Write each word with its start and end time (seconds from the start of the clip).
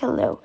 Hello, 0.00 0.40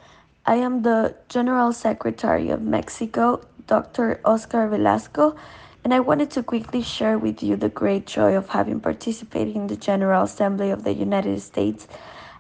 I 0.45 0.57
am 0.57 0.83
the 0.83 1.15
General 1.27 1.73
Secretary 1.73 2.51
of 2.51 2.61
Mexico, 2.61 3.41
Dr. 3.65 4.21
Oscar 4.23 4.67
Velasco, 4.67 5.35
and 5.83 5.91
I 5.91 6.01
wanted 6.01 6.29
to 6.31 6.43
quickly 6.43 6.83
share 6.83 7.17
with 7.17 7.41
you 7.41 7.55
the 7.55 7.67
great 7.67 8.05
joy 8.05 8.37
of 8.37 8.49
having 8.49 8.79
participated 8.79 9.55
in 9.55 9.65
the 9.65 9.75
General 9.75 10.25
Assembly 10.25 10.69
of 10.69 10.83
the 10.83 10.93
United 10.93 11.41
States 11.41 11.87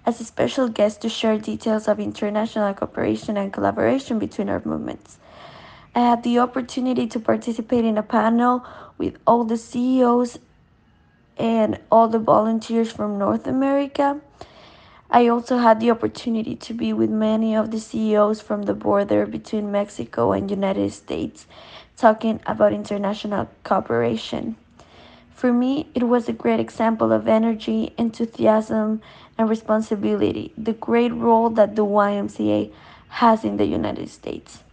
as 0.05 0.21
a 0.21 0.23
special 0.23 0.69
guest 0.69 1.01
to 1.01 1.09
share 1.09 1.39
details 1.39 1.87
of 1.87 1.99
international 1.99 2.71
cooperation 2.75 3.37
and 3.37 3.51
collaboration 3.51 4.19
between 4.19 4.47
our 4.47 4.61
movements. 4.63 5.17
I 5.95 6.01
had 6.01 6.21
the 6.21 6.37
opportunity 6.37 7.07
to 7.07 7.19
participate 7.19 7.85
in 7.85 7.97
a 7.97 8.03
panel 8.03 8.63
with 8.99 9.17
all 9.25 9.45
the 9.45 9.57
CEOs 9.57 10.37
and 11.39 11.79
all 11.91 12.07
the 12.07 12.19
volunteers 12.19 12.91
from 12.91 13.17
North 13.17 13.47
America. 13.47 14.21
I 15.11 15.27
also 15.27 15.57
had 15.57 15.79
the 15.79 15.89
opportunity 15.89 16.55
to 16.55 16.73
be 16.73 16.93
with 16.93 17.09
many 17.09 17.55
of 17.55 17.71
the 17.71 17.79
CEOs 17.79 18.41
from 18.41 18.63
the 18.63 18.75
border 18.75 19.25
between 19.25 19.71
Mexico 19.71 20.33
and 20.33 20.51
United 20.51 20.93
States 20.93 21.47
talking 21.97 22.39
about 22.45 22.73
international 22.73 23.49
cooperation. 23.63 24.55
For 25.33 25.51
me, 25.51 25.87
it 25.95 26.03
was 26.03 26.29
a 26.29 26.33
great 26.33 26.59
example 26.59 27.11
of 27.11 27.27
energy, 27.27 27.91
enthusiasm, 27.97 29.01
and 29.35 29.49
responsibility, 29.49 30.53
the 30.55 30.73
great 30.73 31.13
role 31.13 31.49
that 31.51 31.75
the 31.75 31.85
YMCA 31.85 32.71
has 33.07 33.43
in 33.43 33.57
the 33.57 33.65
United 33.65 34.09
States. 34.09 34.63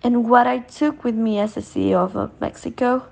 And 0.00 0.30
what 0.30 0.46
I 0.46 0.58
took 0.58 1.02
with 1.02 1.16
me 1.16 1.40
as 1.40 1.56
a 1.56 1.60
CEO 1.60 2.14
of 2.14 2.40
Mexico, 2.40 3.06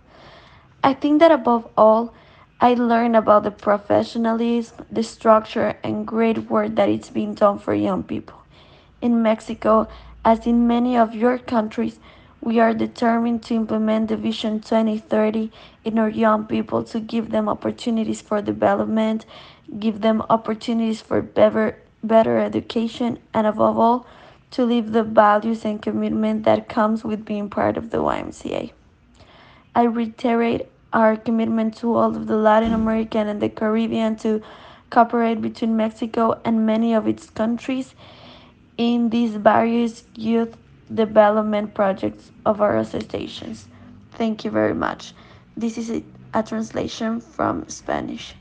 I 0.84 0.95
think 0.95 1.19
that 1.19 1.33
above 1.33 1.67
all, 1.77 2.15
I 2.61 2.75
learned 2.75 3.17
about 3.17 3.43
the 3.43 3.51
professionalism, 3.51 4.87
the 4.91 5.03
structure, 5.03 5.77
and 5.83 6.07
great 6.07 6.51
work 6.51 6.77
that 6.77 6.89
is 6.89 7.11
being 7.11 7.35
done 7.35 7.59
for 7.59 7.75
young 7.75 8.03
people. 8.03 8.43
In 9.03 9.23
Mexico, 9.23 9.89
as 10.25 10.47
in 10.47 10.67
many 10.67 10.97
of 10.97 11.15
your 11.15 11.39
countries, 11.39 11.98
we 12.41 12.61
are 12.61 12.73
determined 12.73 13.43
to 13.45 13.55
implement 13.55 14.09
the 14.09 14.17
Vision 14.17 14.61
2030 14.61 15.51
in 15.84 15.98
our 15.98 16.09
young 16.09 16.47
people 16.47 16.84
to 16.84 17.01
give 17.01 17.31
them 17.31 17.48
opportunities 17.48 18.20
for 18.20 18.41
development, 18.41 19.27
give 19.78 20.00
them 20.00 20.23
opportunities 20.31 21.00
for 21.00 21.23
better, 21.23 21.78
better 22.03 22.39
education, 22.39 23.19
and 23.33 23.47
above 23.47 23.78
all, 23.78 24.06
to 24.53 24.65
live 24.65 24.93
the 24.93 25.03
values 25.03 25.65
and 25.65 25.83
commitment 25.83 26.45
that 26.45 26.69
comes 26.69 27.03
with 27.03 27.25
being 27.25 27.50
part 27.50 27.77
of 27.77 27.91
the 27.91 27.98
YMCA. 27.98 28.73
I 29.75 29.83
reiterate 29.83 30.69
our 30.95 31.17
commitment 31.17 31.77
to 31.77 31.95
all 31.95 32.17
of 32.17 32.27
the 32.27 32.37
Latin 32.37 32.73
American 32.73 33.28
and 33.28 33.42
the 33.42 33.48
Caribbean 33.50 34.17
to 34.17 34.41
cooperate 34.91 35.42
between 35.42 35.77
Mexico 35.77 36.41
and 36.45 36.64
many 36.64 36.95
of 36.95 37.09
its 37.09 37.28
countries 37.28 37.95
in 38.78 39.11
these 39.11 39.34
various 39.34 40.05
youth 40.15 40.56
development 40.95 41.75
projects 41.75 42.31
of 42.47 42.61
our 42.61 42.77
associations. 42.78 43.67
Thank 44.12 44.45
you 44.45 44.50
very 44.50 44.75
much. 44.75 45.12
This 45.56 45.77
is 45.77 46.03
a 46.34 46.42
translation 46.42 47.20
from 47.20 47.69
Spanish. 47.69 48.34